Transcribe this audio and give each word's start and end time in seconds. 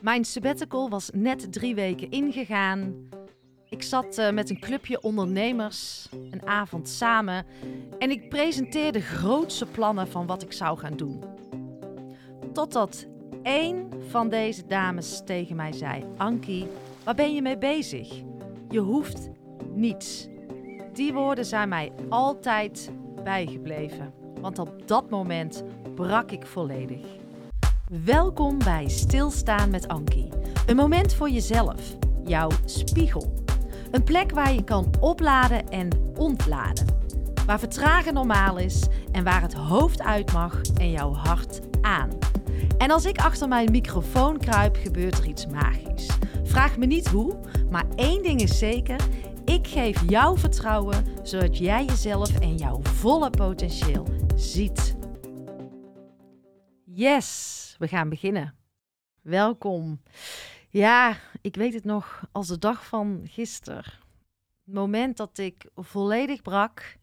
Mijn 0.00 0.24
sabbatical 0.24 0.88
was 0.88 1.10
net 1.12 1.52
drie 1.52 1.74
weken 1.74 2.10
ingegaan. 2.10 3.08
Ik 3.68 3.82
zat 3.82 4.18
uh, 4.18 4.30
met 4.30 4.50
een 4.50 4.60
clubje 4.60 5.02
ondernemers 5.02 6.08
een 6.30 6.46
avond 6.46 6.88
samen 6.88 7.46
en 7.98 8.10
ik 8.10 8.28
presenteerde 8.28 9.00
grootse 9.00 9.66
plannen 9.66 10.08
van 10.08 10.26
wat 10.26 10.42
ik 10.42 10.52
zou 10.52 10.78
gaan 10.78 10.96
doen. 10.96 11.22
Totdat 12.52 13.06
één 13.42 13.88
van 14.08 14.28
deze 14.28 14.66
dames 14.66 15.22
tegen 15.24 15.56
mij 15.56 15.72
zei: 15.72 16.04
Ankie, 16.16 16.66
waar 17.04 17.14
ben 17.14 17.34
je 17.34 17.42
mee 17.42 17.58
bezig? 17.58 18.08
Je 18.68 18.78
hoeft 18.78 19.28
niets. 19.74 20.28
Die 20.92 21.12
woorden 21.12 21.44
zijn 21.44 21.68
mij 21.68 21.92
altijd 22.08 22.90
bijgebleven, 23.24 24.14
want 24.40 24.58
op 24.58 24.88
dat 24.88 25.10
moment 25.10 25.64
brak 25.94 26.30
ik 26.30 26.46
volledig. 26.46 27.06
Welkom 27.90 28.58
bij 28.58 28.88
Stilstaan 28.88 29.70
met 29.70 29.88
Ankie. 29.88 30.28
Een 30.66 30.76
moment 30.76 31.14
voor 31.14 31.30
jezelf, 31.30 31.96
jouw 32.24 32.50
spiegel. 32.64 33.44
Een 33.90 34.02
plek 34.02 34.30
waar 34.30 34.52
je 34.52 34.64
kan 34.64 34.94
opladen 35.00 35.68
en 35.68 35.88
ontladen. 36.16 36.86
Waar 37.46 37.58
vertragen 37.58 38.14
normaal 38.14 38.58
is 38.58 38.86
en 39.12 39.24
waar 39.24 39.42
het 39.42 39.54
hoofd 39.54 40.02
uit 40.02 40.32
mag 40.32 40.60
en 40.76 40.90
jouw 40.90 41.14
hart 41.14 41.60
aan. 41.80 42.10
En 42.78 42.90
als 42.90 43.04
ik 43.04 43.18
achter 43.18 43.48
mijn 43.48 43.70
microfoon 43.70 44.38
kruip, 44.38 44.76
gebeurt 44.82 45.18
er 45.18 45.26
iets 45.26 45.46
magisch. 45.46 46.08
Vraag 46.44 46.76
me 46.76 46.86
niet 46.86 47.08
hoe, 47.08 47.38
maar 47.70 47.86
één 47.94 48.22
ding 48.22 48.40
is 48.40 48.58
zeker: 48.58 49.00
ik 49.44 49.66
geef 49.66 50.02
jou 50.08 50.38
vertrouwen 50.38 51.04
zodat 51.22 51.58
jij 51.58 51.84
jezelf 51.84 52.38
en 52.38 52.56
jouw 52.56 52.80
volle 52.82 53.30
potentieel 53.30 54.06
ziet. 54.36 54.96
Yes, 56.84 57.65
we 57.78 57.88
gaan 57.88 58.08
beginnen. 58.08 58.54
Welkom. 59.22 60.02
Ja, 60.68 61.16
ik 61.40 61.56
weet 61.56 61.74
het 61.74 61.84
nog 61.84 62.28
als 62.32 62.46
de 62.46 62.58
dag 62.58 62.86
van 62.86 63.20
gisteren. 63.24 63.84
Het 64.64 64.74
moment 64.74 65.16
dat 65.16 65.38
ik 65.38 65.66
volledig 65.74 66.42
brak, 66.42 66.96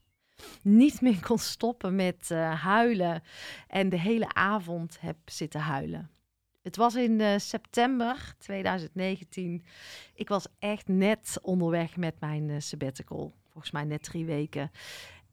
niet 0.61 1.01
meer 1.01 1.19
kon 1.19 1.37
stoppen 1.37 1.95
met 1.95 2.29
uh, 2.31 2.61
huilen 2.63 3.23
en 3.67 3.89
de 3.89 3.99
hele 3.99 4.33
avond 4.33 4.99
heb 4.99 5.17
zitten 5.25 5.59
huilen. 5.59 6.09
Het 6.61 6.75
was 6.75 6.95
in 6.95 7.19
uh, 7.19 7.37
september 7.37 8.35
2019. 8.37 9.65
Ik 10.13 10.29
was 10.29 10.47
echt 10.59 10.87
net 10.87 11.37
onderweg 11.41 11.97
met 11.97 12.19
mijn 12.19 12.49
uh, 12.49 12.59
sabbatical. 12.59 13.33
Volgens 13.49 13.73
mij 13.73 13.83
net 13.83 14.03
drie 14.03 14.25
weken. 14.25 14.71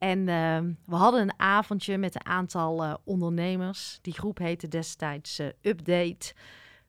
En 0.03 0.19
uh, 0.19 0.59
we 0.85 0.95
hadden 0.95 1.21
een 1.21 1.39
avondje 1.39 1.97
met 1.97 2.15
een 2.15 2.25
aantal 2.25 2.83
uh, 2.83 2.93
ondernemers. 3.03 3.99
Die 4.01 4.13
groep 4.13 4.37
heette 4.37 4.67
destijds 4.67 5.39
uh, 5.39 5.47
Update. 5.61 6.33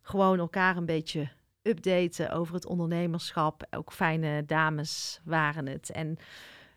Gewoon 0.03 0.39
elkaar 0.39 0.77
een 0.77 0.87
beetje 0.87 1.29
updaten 1.63 2.31
over 2.31 2.55
het 2.55 2.67
ondernemerschap. 2.67 3.67
Ook 3.71 3.93
fijne 3.93 4.45
dames 4.45 5.21
waren 5.25 5.67
het. 5.67 5.91
En 5.91 6.17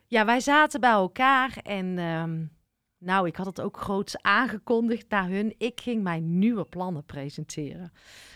ja, 0.05 0.25
wij 0.25 0.39
zaten 0.39 0.79
bij 0.79 0.91
elkaar 0.91 1.57
en 1.63 1.97
um, 1.97 2.51
nou, 2.97 3.27
ik 3.27 3.35
had 3.35 3.45
het 3.45 3.61
ook 3.61 3.77
groots 3.77 4.21
aangekondigd 4.21 5.09
naar 5.09 5.29
hun. 5.29 5.55
Ik 5.57 5.81
ging 5.81 6.03
mijn 6.03 6.39
nieuwe 6.39 6.65
plannen 6.65 7.05
presenteren. 7.05 7.91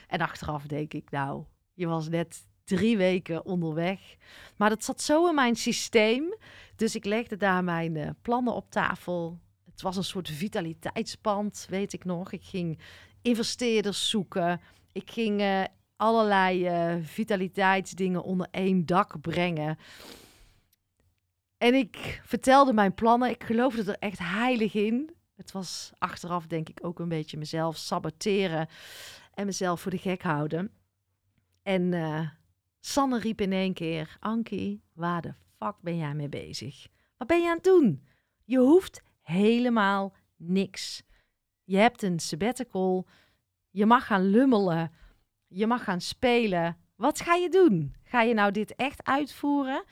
En 0.08 0.20
achteraf 0.20 0.66
denk 0.66 0.94
ik, 0.94 1.12
nou, 1.12 1.44
je 1.74 1.88
was 1.88 2.10
net 2.10 2.48
drie 2.70 2.98
weken 2.98 3.46
onderweg. 3.46 4.00
Maar 4.58 4.70
dat 4.70 4.84
zat 4.84 5.02
zo 5.02 5.28
in 5.28 5.36
mijn 5.36 5.56
systeem. 5.56 6.36
Dus 6.76 6.96
ik 6.96 7.06
legde 7.06 7.38
daar 7.38 7.64
mijn 7.64 7.96
uh, 7.96 8.10
plannen 8.22 8.54
op 8.54 8.72
tafel. 8.72 9.40
Het 9.66 9.82
was 9.82 9.98
een 9.98 10.04
soort 10.04 10.30
vitaliteitspand, 10.30 11.66
weet 11.70 11.94
ik 11.94 12.06
nog. 12.06 12.32
Ik 12.32 12.44
ging 12.44 12.80
investeerders 13.22 14.10
zoeken. 14.10 14.62
Ik 14.92 15.12
ging 15.12 15.42
uh, 15.42 15.64
allerlei 15.96 16.68
uh, 16.68 17.06
vitaliteitsdingen 17.06 18.24
onder 18.24 18.48
één 18.52 18.86
dak 18.86 19.22
brengen. 19.22 19.78
En 21.58 21.74
ik 21.74 22.22
vertelde 22.24 22.74
mijn 22.74 22.94
plannen. 22.94 23.30
Ik 23.30 23.44
geloofde 23.44 23.92
er 23.92 24.00
echt 24.00 24.20
heilig 24.20 24.74
in. 24.74 25.10
Het 25.36 25.52
was 25.52 25.92
achteraf 25.98 26.48
denk 26.48 26.70
ik 26.70 26.80
ook 26.82 27.00
een 27.00 27.10
beetje 27.10 27.38
mezelf 27.38 27.78
saboteren 27.78 28.68
en 29.34 29.46
mezelf 29.46 29.82
voor 29.82 29.92
de 29.92 29.98
gek 29.98 30.22
houden. 30.22 30.72
En 31.64 31.94
Sanne 32.80 33.20
riep 33.20 33.42
in 33.42 33.54
één 33.54 33.74
keer: 33.74 34.18
Ankie, 34.20 34.84
waar 34.94 35.22
de 35.22 35.34
fuck 35.58 35.76
ben 35.82 35.98
jij 35.98 36.14
mee 36.14 36.30
bezig? 36.30 36.88
Wat 37.18 37.28
ben 37.28 37.42
je 37.42 37.48
aan 37.50 37.56
het 37.56 37.64
doen? 37.64 38.08
Je 38.44 38.58
hoeft 38.58 39.02
helemaal 39.22 40.16
niks. 40.36 41.04
Je 41.64 41.78
hebt 41.78 42.02
een 42.02 42.20
sabbatical. 42.20 43.08
Je 43.70 43.86
mag 43.86 44.06
gaan 44.06 44.24
lummelen. 44.30 44.92
Je 45.48 45.68
mag 45.68 45.84
gaan 45.84 46.02
spelen. 46.02 46.78
Wat 46.96 47.20
ga 47.20 47.36
je 47.36 47.50
doen? 47.50 47.96
Ga 48.04 48.22
je 48.22 48.34
nou 48.34 48.52
dit 48.52 48.76
echt 48.76 49.04
uitvoeren? 49.04 49.84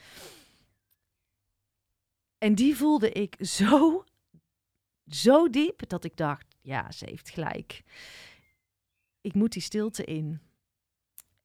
En 2.37 2.55
die 2.55 2.75
voelde 2.75 3.11
ik 3.11 3.35
zo, 3.39 4.03
zo 5.07 5.49
diep 5.49 5.89
dat 5.89 6.03
ik 6.03 6.17
dacht: 6.17 6.55
ja, 6.61 6.91
ze 6.91 7.05
heeft 7.05 7.29
gelijk. 7.29 7.83
Ik 9.21 9.33
moet 9.33 9.51
die 9.51 9.61
stilte 9.61 10.03
in. 10.03 10.41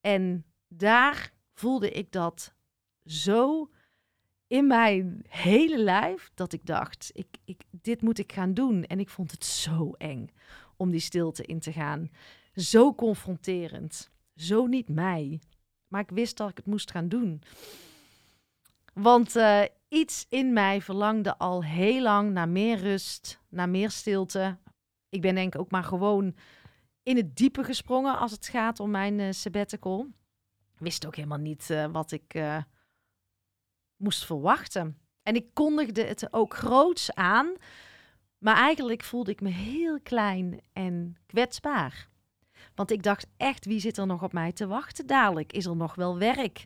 En 0.00 0.51
daar 0.78 1.32
voelde 1.52 1.90
ik 1.90 2.12
dat 2.12 2.54
zo 3.04 3.70
in 4.46 4.66
mijn 4.66 5.24
hele 5.28 5.78
lijf 5.78 6.30
dat 6.34 6.52
ik 6.52 6.66
dacht: 6.66 7.10
ik, 7.12 7.26
ik, 7.44 7.62
dit 7.70 8.02
moet 8.02 8.18
ik 8.18 8.32
gaan 8.32 8.54
doen. 8.54 8.84
En 8.84 9.00
ik 9.00 9.08
vond 9.08 9.30
het 9.30 9.44
zo 9.44 9.92
eng 9.92 10.30
om 10.76 10.90
die 10.90 11.00
stilte 11.00 11.44
in 11.44 11.60
te 11.60 11.72
gaan. 11.72 12.10
Zo 12.54 12.94
confronterend. 12.94 14.10
Zo 14.36 14.66
niet 14.66 14.88
mij. 14.88 15.40
Maar 15.88 16.00
ik 16.00 16.10
wist 16.10 16.36
dat 16.36 16.50
ik 16.50 16.56
het 16.56 16.66
moest 16.66 16.90
gaan 16.90 17.08
doen. 17.08 17.42
Want 18.94 19.36
uh, 19.36 19.62
iets 19.88 20.26
in 20.28 20.52
mij 20.52 20.82
verlangde 20.82 21.38
al 21.38 21.64
heel 21.64 22.02
lang 22.02 22.32
naar 22.32 22.48
meer 22.48 22.78
rust, 22.78 23.40
naar 23.48 23.68
meer 23.68 23.90
stilte. 23.90 24.58
Ik 25.08 25.20
ben 25.20 25.34
denk 25.34 25.54
ik 25.54 25.60
ook 25.60 25.70
maar 25.70 25.84
gewoon 25.84 26.34
in 27.02 27.16
het 27.16 27.36
diepe 27.36 27.64
gesprongen 27.64 28.18
als 28.18 28.32
het 28.32 28.46
gaat 28.46 28.80
om 28.80 28.90
mijn 28.90 29.18
uh, 29.18 29.30
sabbatical. 29.30 30.06
Wist 30.82 31.06
ook 31.06 31.16
helemaal 31.16 31.38
niet 31.38 31.68
uh, 31.70 31.86
wat 31.92 32.12
ik 32.12 32.34
uh, 32.34 32.62
moest 33.96 34.24
verwachten. 34.24 34.98
En 35.22 35.34
ik 35.34 35.46
kondigde 35.52 36.04
het 36.04 36.32
ook 36.32 36.54
groots 36.54 37.14
aan. 37.14 37.52
Maar 38.38 38.56
eigenlijk 38.56 39.02
voelde 39.02 39.30
ik 39.30 39.40
me 39.40 39.48
heel 39.48 40.00
klein 40.00 40.60
en 40.72 41.16
kwetsbaar. 41.26 42.08
Want 42.74 42.90
ik 42.90 43.02
dacht 43.02 43.26
echt, 43.36 43.64
wie 43.64 43.80
zit 43.80 43.98
er 43.98 44.06
nog 44.06 44.22
op 44.22 44.32
mij 44.32 44.52
te 44.52 44.66
wachten 44.66 45.06
dadelijk? 45.06 45.52
Is 45.52 45.66
er 45.66 45.76
nog 45.76 45.94
wel 45.94 46.18
werk? 46.18 46.64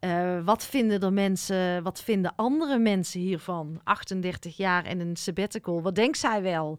Uh, 0.00 0.44
wat 0.44 0.64
vinden 0.64 1.00
er 1.00 1.12
mensen, 1.12 1.82
wat 1.82 2.02
vinden 2.02 2.34
andere 2.36 2.78
mensen 2.78 3.20
hiervan? 3.20 3.80
38 3.84 4.56
jaar 4.56 4.84
en 4.84 5.00
een 5.00 5.16
sabbatical, 5.16 5.82
wat 5.82 5.94
denkt 5.94 6.18
zij 6.18 6.42
wel? 6.42 6.78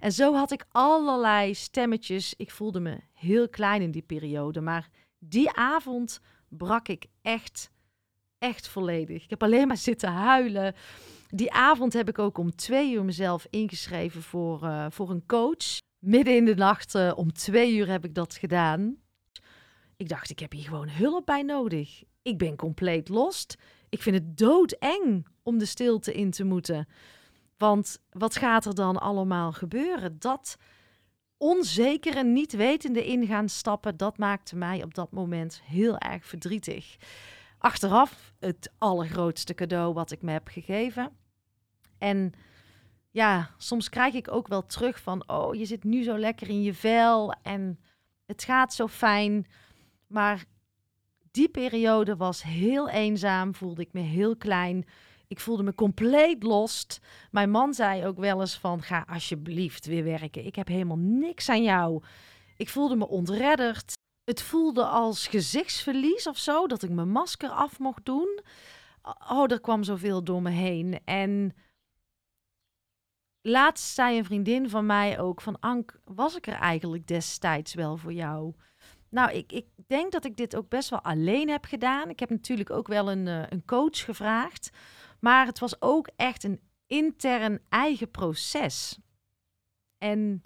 En 0.00 0.12
zo 0.12 0.34
had 0.34 0.52
ik 0.52 0.64
allerlei 0.70 1.54
stemmetjes. 1.54 2.34
Ik 2.36 2.50
voelde 2.50 2.80
me 2.80 3.00
heel 3.12 3.48
klein 3.48 3.82
in 3.82 3.90
die 3.90 4.02
periode. 4.02 4.60
Maar 4.60 4.88
die 5.28 5.50
avond 5.50 6.20
brak 6.48 6.88
ik 6.88 7.06
echt, 7.22 7.70
echt 8.38 8.68
volledig. 8.68 9.24
Ik 9.24 9.30
heb 9.30 9.42
alleen 9.42 9.66
maar 9.66 9.76
zitten 9.76 10.12
huilen. 10.12 10.74
Die 11.28 11.52
avond 11.52 11.92
heb 11.92 12.08
ik 12.08 12.18
ook 12.18 12.38
om 12.38 12.54
twee 12.56 12.92
uur 12.92 13.04
mezelf 13.04 13.46
ingeschreven 13.50 14.22
voor, 14.22 14.62
uh, 14.62 14.86
voor 14.90 15.10
een 15.10 15.26
coach. 15.26 15.78
Midden 15.98 16.36
in 16.36 16.44
de 16.44 16.54
nacht, 16.54 16.94
uh, 16.94 17.12
om 17.16 17.32
twee 17.32 17.76
uur 17.76 17.88
heb 17.88 18.04
ik 18.04 18.14
dat 18.14 18.34
gedaan. 18.34 18.96
Ik 19.96 20.08
dacht, 20.08 20.30
ik 20.30 20.38
heb 20.38 20.52
hier 20.52 20.64
gewoon 20.64 20.88
hulp 20.88 21.26
bij 21.26 21.42
nodig. 21.42 22.02
Ik 22.22 22.38
ben 22.38 22.56
compleet 22.56 23.08
lost. 23.08 23.56
Ik 23.88 24.02
vind 24.02 24.16
het 24.16 24.38
doodeng 24.38 25.26
om 25.42 25.58
de 25.58 25.66
stilte 25.66 26.12
in 26.12 26.30
te 26.30 26.44
moeten. 26.44 26.88
Want 27.56 27.98
wat 28.10 28.36
gaat 28.36 28.64
er 28.64 28.74
dan 28.74 29.00
allemaal 29.00 29.52
gebeuren? 29.52 30.18
Dat 30.18 30.56
onzekere, 31.44 32.24
niet 32.24 32.52
wetende 32.52 33.04
ingaan 33.04 33.48
stappen, 33.48 33.96
dat 33.96 34.18
maakte 34.18 34.56
mij 34.56 34.82
op 34.82 34.94
dat 34.94 35.12
moment 35.12 35.60
heel 35.64 35.98
erg 35.98 36.26
verdrietig. 36.26 36.96
Achteraf 37.58 38.32
het 38.38 38.72
allergrootste 38.78 39.54
cadeau 39.54 39.94
wat 39.94 40.10
ik 40.10 40.22
me 40.22 40.30
heb 40.30 40.48
gegeven. 40.48 41.10
En 41.98 42.32
ja, 43.10 43.50
soms 43.56 43.88
krijg 43.88 44.14
ik 44.14 44.30
ook 44.30 44.48
wel 44.48 44.66
terug 44.66 45.00
van, 45.00 45.28
oh, 45.28 45.54
je 45.54 45.64
zit 45.64 45.84
nu 45.84 46.02
zo 46.02 46.18
lekker 46.18 46.48
in 46.48 46.62
je 46.62 46.74
vel 46.74 47.32
en 47.42 47.80
het 48.26 48.44
gaat 48.44 48.74
zo 48.74 48.88
fijn. 48.88 49.46
Maar 50.06 50.44
die 51.30 51.48
periode 51.48 52.16
was 52.16 52.42
heel 52.42 52.88
eenzaam, 52.88 53.54
voelde 53.54 53.82
ik 53.82 53.92
me 53.92 54.00
heel 54.00 54.36
klein. 54.36 54.84
Ik 55.34 55.40
voelde 55.40 55.62
me 55.62 55.74
compleet 55.74 56.42
lost. 56.42 57.00
Mijn 57.30 57.50
man 57.50 57.74
zei 57.74 58.06
ook 58.06 58.18
wel 58.18 58.40
eens 58.40 58.58
van, 58.58 58.82
ga 58.82 59.04
alsjeblieft 59.08 59.86
weer 59.86 60.04
werken. 60.04 60.46
Ik 60.46 60.54
heb 60.54 60.68
helemaal 60.68 60.98
niks 60.98 61.48
aan 61.48 61.62
jou. 61.62 62.02
Ik 62.56 62.68
voelde 62.68 62.96
me 62.96 63.08
ontredderd. 63.08 63.92
Het 64.24 64.42
voelde 64.42 64.84
als 64.84 65.26
gezichtsverlies 65.26 66.26
of 66.26 66.38
zo, 66.38 66.66
dat 66.66 66.82
ik 66.82 66.90
mijn 66.90 67.10
masker 67.10 67.48
af 67.48 67.78
mocht 67.78 68.04
doen. 68.04 68.40
Oh, 69.28 69.50
er 69.50 69.60
kwam 69.60 69.82
zoveel 69.82 70.24
door 70.24 70.42
me 70.42 70.50
heen. 70.50 71.00
En 71.04 71.54
laatst 73.40 73.94
zei 73.94 74.18
een 74.18 74.24
vriendin 74.24 74.70
van 74.70 74.86
mij 74.86 75.20
ook 75.20 75.40
van... 75.40 75.60
Ank, 75.60 76.00
was 76.04 76.36
ik 76.36 76.46
er 76.46 76.58
eigenlijk 76.58 77.06
destijds 77.06 77.74
wel 77.74 77.96
voor 77.96 78.12
jou? 78.12 78.54
Nou, 79.08 79.32
ik, 79.32 79.52
ik 79.52 79.66
denk 79.86 80.12
dat 80.12 80.24
ik 80.24 80.36
dit 80.36 80.56
ook 80.56 80.68
best 80.68 80.90
wel 80.90 81.02
alleen 81.02 81.48
heb 81.48 81.64
gedaan. 81.64 82.08
Ik 82.08 82.20
heb 82.20 82.30
natuurlijk 82.30 82.70
ook 82.70 82.86
wel 82.86 83.10
een, 83.10 83.26
uh, 83.26 83.42
een 83.48 83.64
coach 83.64 84.04
gevraagd. 84.04 84.70
Maar 85.24 85.46
het 85.46 85.58
was 85.58 85.82
ook 85.82 86.08
echt 86.16 86.44
een 86.44 86.60
intern 86.86 87.60
eigen 87.68 88.10
proces. 88.10 88.98
En 89.98 90.42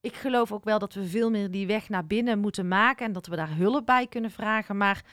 ik 0.00 0.14
geloof 0.14 0.52
ook 0.52 0.64
wel 0.64 0.78
dat 0.78 0.94
we 0.94 1.08
veel 1.08 1.30
meer 1.30 1.50
die 1.50 1.66
weg 1.66 1.88
naar 1.88 2.06
binnen 2.06 2.38
moeten 2.38 2.68
maken 2.68 3.06
en 3.06 3.12
dat 3.12 3.26
we 3.26 3.36
daar 3.36 3.56
hulp 3.56 3.86
bij 3.86 4.06
kunnen 4.06 4.30
vragen. 4.30 4.76
Maar 4.76 5.04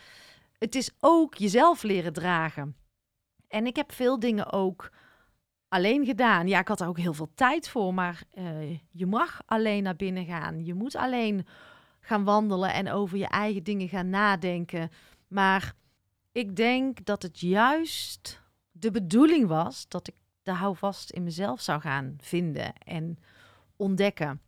het 0.57 0.75
is 0.75 0.91
ook 0.99 1.35
jezelf 1.35 1.83
leren 1.83 2.13
dragen. 2.13 2.75
En 3.47 3.65
ik 3.65 3.75
heb 3.75 3.91
veel 3.91 4.19
dingen 4.19 4.51
ook 4.51 4.91
alleen 5.67 6.05
gedaan. 6.05 6.47
Ja, 6.47 6.59
ik 6.59 6.67
had 6.67 6.81
er 6.81 6.87
ook 6.87 6.99
heel 6.99 7.13
veel 7.13 7.31
tijd 7.35 7.69
voor, 7.69 7.93
maar 7.93 8.23
uh, 8.33 8.79
je 8.91 9.05
mag 9.05 9.41
alleen 9.45 9.83
naar 9.83 9.95
binnen 9.95 10.25
gaan. 10.25 10.65
Je 10.65 10.73
moet 10.73 10.95
alleen 10.95 11.47
gaan 11.99 12.23
wandelen 12.23 12.73
en 12.73 12.91
over 12.91 13.17
je 13.17 13.27
eigen 13.27 13.63
dingen 13.63 13.89
gaan 13.89 14.09
nadenken. 14.09 14.89
Maar 15.27 15.73
ik 16.31 16.55
denk 16.55 17.05
dat 17.05 17.21
het 17.21 17.39
juist 17.39 18.43
de 18.77 18.91
bedoeling 18.91 19.47
was 19.47 19.87
dat 19.87 20.07
ik 20.07 20.15
de 20.43 20.51
houvast 20.51 21.09
in 21.09 21.23
mezelf 21.23 21.61
zou 21.61 21.81
gaan 21.81 22.15
vinden 22.19 22.73
en 22.77 23.17
ontdekken. 23.75 24.41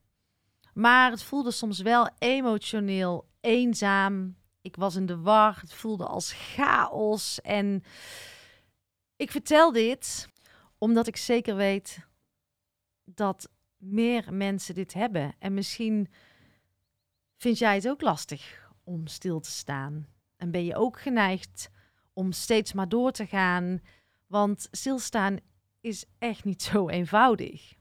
Maar 0.74 1.12
het 1.12 1.24
voelde 1.24 1.51
soms 1.51 1.79
wel 1.79 2.09
emotioneel 2.18 3.27
eenzaam. 3.39 4.35
Ik 4.62 4.75
was 4.75 4.95
in 4.95 5.06
de 5.06 5.18
war. 5.18 5.57
Het 5.62 5.74
voelde 5.74 6.06
als 6.06 6.33
chaos. 6.33 7.41
En 7.41 7.83
ik 9.15 9.31
vertel 9.31 9.71
dit 9.71 10.29
omdat 10.77 11.07
ik 11.07 11.18
zeker 11.18 11.56
weet 11.56 12.07
dat 13.03 13.50
meer 13.77 14.33
mensen 14.33 14.75
dit 14.75 14.94
hebben. 14.94 15.35
En 15.39 15.53
misschien 15.53 16.07
vind 17.38 17.57
jij 17.57 17.75
het 17.75 17.89
ook 17.89 18.01
lastig 18.01 18.69
om 18.83 19.07
stil 19.07 19.39
te 19.39 19.51
staan. 19.51 20.07
En 20.35 20.51
ben 20.51 20.65
je 20.65 20.75
ook 20.75 21.00
geneigd 21.00 21.69
om 22.13 22.31
steeds 22.31 22.74
maar 22.74 22.89
door 22.89 23.12
te 23.12 23.25
gaan. 23.25 23.81
Want 24.27 24.68
stilstaan 24.71 25.38
is 25.81 26.06
echt 26.18 26.44
niet 26.44 26.63
zo 26.71 26.89
eenvoudig. 26.89 27.75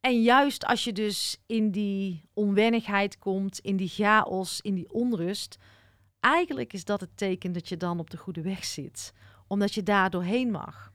En 0.00 0.22
juist 0.22 0.64
als 0.64 0.84
je 0.84 0.92
dus 0.92 1.42
in 1.46 1.70
die 1.70 2.28
onwennigheid 2.32 3.18
komt, 3.18 3.58
in 3.58 3.76
die 3.76 3.88
chaos, 3.88 4.60
in 4.60 4.74
die 4.74 4.92
onrust, 4.92 5.58
eigenlijk 6.20 6.72
is 6.72 6.84
dat 6.84 7.00
het 7.00 7.16
teken 7.16 7.52
dat 7.52 7.68
je 7.68 7.76
dan 7.76 7.98
op 7.98 8.10
de 8.10 8.16
goede 8.16 8.42
weg 8.42 8.64
zit, 8.64 9.12
omdat 9.46 9.74
je 9.74 9.82
daar 9.82 10.10
doorheen 10.10 10.50
mag. 10.50 10.92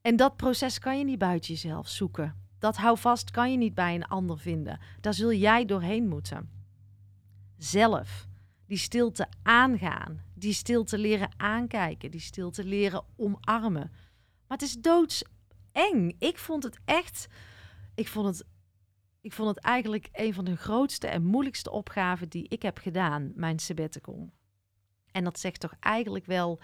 En 0.00 0.16
dat 0.16 0.36
proces 0.36 0.78
kan 0.78 0.98
je 0.98 1.04
niet 1.04 1.18
buiten 1.18 1.52
jezelf 1.52 1.88
zoeken. 1.88 2.44
Dat 2.58 2.76
houvast 2.76 3.30
kan 3.30 3.50
je 3.50 3.56
niet 3.56 3.74
bij 3.74 3.94
een 3.94 4.06
ander 4.06 4.38
vinden. 4.38 4.80
Daar 5.00 5.14
zul 5.14 5.32
jij 5.32 5.64
doorheen 5.64 6.08
moeten. 6.08 6.50
Zelf 7.56 8.26
die 8.66 8.78
stilte 8.78 9.28
aangaan, 9.42 10.22
die 10.34 10.52
stilte 10.52 10.98
leren 10.98 11.30
aankijken, 11.36 12.10
die 12.10 12.20
stilte 12.20 12.64
leren 12.64 13.04
omarmen. 13.16 13.90
Maar 14.46 14.58
het 14.58 14.62
is 14.62 14.80
doodseng. 14.80 16.16
Ik 16.18 16.38
vond 16.38 16.62
het 16.62 16.78
echt 16.84 17.28
ik 17.96 18.08
vond 18.08 18.26
het, 18.26 18.46
ik 19.20 19.32
vond 19.32 19.48
het 19.48 19.64
eigenlijk 19.64 20.08
een 20.12 20.34
van 20.34 20.44
de 20.44 20.56
grootste 20.56 21.06
en 21.06 21.24
moeilijkste 21.24 21.70
opgaven 21.70 22.28
die 22.28 22.48
ik 22.48 22.62
heb 22.62 22.78
gedaan, 22.78 23.32
mijn 23.34 23.58
sabbatical. 23.58 24.30
En 25.10 25.24
dat 25.24 25.38
zegt 25.38 25.60
toch 25.60 25.74
eigenlijk 25.80 26.26
wel 26.26 26.60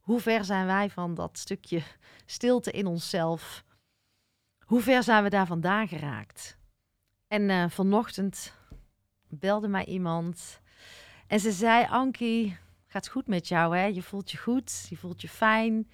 hoe 0.00 0.20
ver 0.20 0.44
zijn 0.44 0.66
wij 0.66 0.90
van 0.90 1.14
dat 1.14 1.38
stukje 1.38 1.82
stilte 2.26 2.70
in 2.70 2.86
onszelf? 2.86 3.64
Hoe 4.58 4.80
ver 4.80 5.02
zijn 5.02 5.22
we 5.22 5.30
daar 5.30 5.46
vandaan 5.46 5.88
geraakt? 5.88 6.58
En 7.28 7.48
uh, 7.48 7.68
vanochtend 7.68 8.54
belde 9.28 9.68
mij 9.68 9.84
iemand 9.84 10.60
en 11.34 11.40
ze 11.40 11.52
zei: 11.52 11.86
Ankie, 11.86 12.56
gaat 12.86 13.08
goed 13.08 13.26
met 13.26 13.48
jou, 13.48 13.76
hè? 13.76 13.84
Je 13.84 14.02
voelt 14.02 14.30
je 14.30 14.38
goed, 14.38 14.86
je 14.88 14.96
voelt 14.96 15.20
je 15.20 15.28
fijn, 15.28 15.90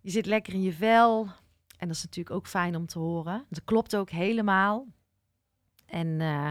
je 0.00 0.10
zit 0.10 0.26
lekker 0.26 0.52
in 0.52 0.62
je 0.62 0.72
vel. 0.72 1.28
En 1.76 1.88
dat 1.88 1.96
is 1.96 2.02
natuurlijk 2.02 2.36
ook 2.36 2.46
fijn 2.46 2.76
om 2.76 2.86
te 2.86 2.98
horen. 2.98 3.46
Dat 3.48 3.64
klopt 3.64 3.96
ook 3.96 4.10
helemaal. 4.10 4.86
En 5.86 6.06
uh, 6.06 6.48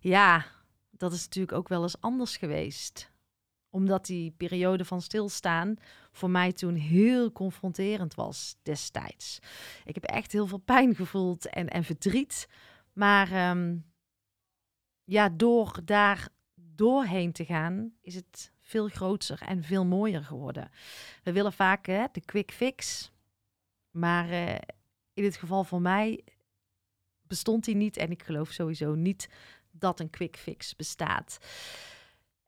ja, 0.00 0.46
dat 0.90 1.12
is 1.12 1.22
natuurlijk 1.24 1.56
ook 1.56 1.68
wel 1.68 1.82
eens 1.82 2.00
anders 2.00 2.36
geweest. 2.36 3.10
Omdat 3.70 4.06
die 4.06 4.30
periode 4.30 4.84
van 4.84 5.02
stilstaan 5.02 5.76
voor 6.12 6.30
mij 6.30 6.52
toen 6.52 6.74
heel 6.74 7.32
confronterend 7.32 8.14
was 8.14 8.56
destijds. 8.62 9.38
Ik 9.84 9.94
heb 9.94 10.04
echt 10.04 10.32
heel 10.32 10.46
veel 10.46 10.58
pijn 10.58 10.94
gevoeld 10.94 11.48
en, 11.48 11.68
en 11.68 11.84
verdriet. 11.84 12.48
Maar 12.92 13.50
um, 13.50 13.84
ja, 15.04 15.28
door 15.28 15.80
daar 15.84 16.28
doorheen 16.74 17.32
te 17.32 17.44
gaan, 17.44 17.92
is 18.00 18.14
het 18.14 18.52
veel 18.60 18.88
groter 18.88 19.42
en 19.42 19.62
veel 19.62 19.84
mooier 19.84 20.24
geworden. 20.24 20.70
We 21.22 21.32
willen 21.32 21.52
vaak 21.52 21.86
hè, 21.86 22.04
de 22.12 22.20
quick 22.20 22.52
fix. 22.52 23.10
Maar 23.90 24.28
uh, 24.28 24.54
in 25.14 25.22
dit 25.22 25.36
geval 25.36 25.64
voor 25.64 25.80
mij 25.80 26.24
bestond 27.22 27.64
die 27.64 27.74
niet. 27.74 27.96
En 27.96 28.10
ik 28.10 28.22
geloof 28.22 28.50
sowieso 28.50 28.94
niet 28.94 29.28
dat 29.70 30.00
een 30.00 30.10
quick 30.10 30.36
fix 30.36 30.76
bestaat. 30.76 31.38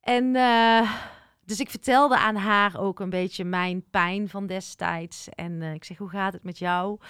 En 0.00 0.24
uh, 0.34 0.94
dus 1.40 1.60
ik 1.60 1.70
vertelde 1.70 2.18
aan 2.18 2.36
haar 2.36 2.78
ook 2.78 3.00
een 3.00 3.10
beetje 3.10 3.44
mijn 3.44 3.90
pijn 3.90 4.28
van 4.28 4.46
destijds. 4.46 5.28
En 5.28 5.52
uh, 5.52 5.74
ik 5.74 5.84
zeg, 5.84 5.96
hoe 5.96 6.08
gaat 6.10 6.32
het 6.32 6.42
met 6.42 6.58
jou? 6.58 7.00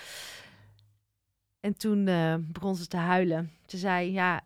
En 1.61 1.77
toen 1.77 2.05
begon 2.53 2.77
ze 2.77 2.87
te 2.87 2.97
huilen. 2.97 3.53
Ze 3.67 3.79
zei, 3.79 4.13
ja, 4.13 4.45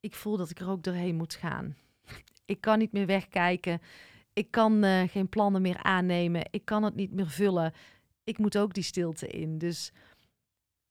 ik 0.00 0.14
voel 0.14 0.36
dat 0.36 0.50
ik 0.50 0.60
er 0.60 0.68
ook 0.68 0.82
doorheen 0.82 1.16
moet 1.16 1.34
gaan. 1.34 1.76
Ik 2.44 2.60
kan 2.60 2.78
niet 2.78 2.92
meer 2.92 3.06
wegkijken. 3.06 3.80
Ik 4.32 4.50
kan 4.50 4.84
uh, 4.84 5.02
geen 5.08 5.28
plannen 5.28 5.62
meer 5.62 5.82
aannemen. 5.82 6.46
Ik 6.50 6.64
kan 6.64 6.82
het 6.82 6.94
niet 6.94 7.12
meer 7.12 7.30
vullen 7.30 7.72
ik 8.24 8.38
moet 8.38 8.56
ook 8.56 8.74
die 8.74 8.82
stilte 8.82 9.26
in. 9.26 9.58
Dus 9.58 9.92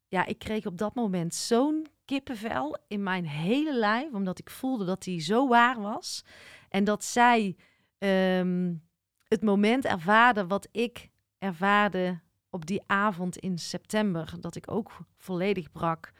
ja, 0.07 0.25
ik 0.25 0.39
kreeg 0.39 0.65
op 0.65 0.77
dat 0.77 0.95
moment 0.95 1.35
zo'n 1.35 1.87
kippenvel 2.05 2.77
in 2.87 3.03
mijn 3.03 3.25
hele 3.25 3.75
lijf, 3.75 4.11
omdat 4.11 4.39
ik 4.39 4.49
voelde 4.49 4.85
dat 4.85 5.03
die 5.03 5.19
zo 5.19 5.47
waar 5.47 5.81
was. 5.81 6.23
En 6.69 6.83
dat 6.83 7.03
zij 7.03 7.55
um, 7.97 8.83
het 9.27 9.43
moment 9.43 9.85
ervaarde 9.85 10.47
wat 10.47 10.67
ik 10.71 11.09
ervaarde 11.37 12.19
op 12.49 12.65
die 12.65 12.83
avond 12.85 13.37
in 13.37 13.57
september, 13.57 14.33
dat 14.39 14.55
ik 14.55 14.71
ook 14.71 14.91
volledig 15.17 15.71
brak. 15.71 16.11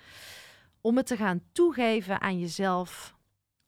Om 0.82 0.98
het 0.98 1.06
te 1.06 1.18
gaan 1.18 1.44
toegeven 1.52 2.22
aan 2.22 2.40
jezelf 2.40 3.16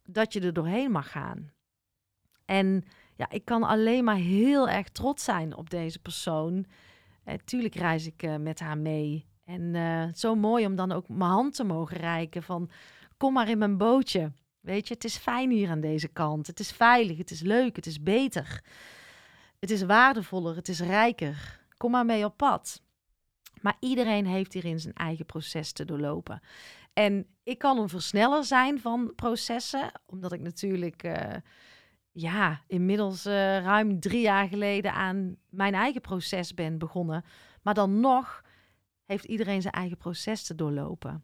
dat 0.05 0.33
je 0.33 0.41
er 0.41 0.53
doorheen 0.53 0.91
mag 0.91 1.11
gaan. 1.11 1.51
En 2.45 2.83
ja, 3.15 3.29
ik 3.29 3.45
kan 3.45 3.63
alleen 3.63 4.03
maar 4.03 4.15
heel 4.15 4.69
erg 4.69 4.89
trots 4.89 5.23
zijn 5.23 5.55
op 5.55 5.69
deze 5.69 5.99
persoon 5.99 6.65
uh, 7.25 7.33
tuurlijk 7.45 7.75
reis 7.75 8.05
ik 8.05 8.23
uh, 8.23 8.35
met 8.35 8.59
haar 8.59 8.77
mee. 8.77 9.25
En 9.43 9.61
uh, 9.61 10.05
zo 10.13 10.35
mooi 10.35 10.65
om 10.65 10.75
dan 10.75 10.91
ook 10.91 11.09
mijn 11.09 11.31
hand 11.31 11.55
te 11.55 11.63
mogen 11.63 11.97
reiken 11.97 12.43
van 12.43 12.69
kom 13.17 13.33
maar 13.33 13.49
in 13.49 13.57
mijn 13.57 13.77
bootje. 13.77 14.31
Weet 14.59 14.87
je, 14.87 14.93
het 14.93 15.03
is 15.03 15.17
fijn 15.17 15.51
hier 15.51 15.69
aan 15.69 15.81
deze 15.81 16.07
kant. 16.07 16.47
Het 16.47 16.59
is 16.59 16.71
veilig, 16.71 17.17
het 17.17 17.31
is 17.31 17.41
leuk, 17.41 17.75
het 17.75 17.85
is 17.85 18.03
beter. 18.03 18.63
Het 19.59 19.71
is 19.71 19.81
waardevoller, 19.81 20.55
het 20.55 20.67
is 20.67 20.79
rijker. 20.79 21.59
Kom 21.77 21.91
maar 21.91 22.05
mee 22.05 22.25
op 22.25 22.37
pad. 22.37 22.81
Maar 23.61 23.77
iedereen 23.79 24.25
heeft 24.25 24.53
hierin 24.53 24.79
zijn 24.79 24.93
eigen 24.93 25.25
proces 25.25 25.71
te 25.71 25.85
doorlopen. 25.85 26.41
En 26.93 27.27
ik 27.45 27.57
kan 27.57 27.77
een 27.77 27.89
versneller 27.89 28.43
zijn 28.43 28.79
van 28.79 29.13
processen, 29.15 29.91
omdat 30.05 30.31
ik 30.31 30.41
natuurlijk 30.41 31.03
ja, 32.15 32.61
inmiddels 32.67 33.25
uh, 33.25 33.33
ruim 33.59 33.99
drie 33.99 34.21
jaar 34.21 34.47
geleden 34.47 34.93
aan 34.93 35.35
mijn 35.49 35.73
eigen 35.73 36.01
proces 36.01 36.53
ben 36.53 36.77
begonnen. 36.77 37.23
Maar 37.61 37.73
dan 37.73 37.99
nog 37.99 38.43
heeft 39.05 39.25
iedereen 39.25 39.61
zijn 39.61 39.73
eigen 39.73 39.97
proces 39.97 40.43
te 40.43 40.55
doorlopen. 40.55 41.23